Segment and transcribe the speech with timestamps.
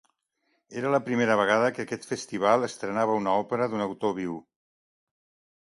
[0.79, 4.43] Era la primera vegada que aquest festival estrenava una òpera d'un autor viu.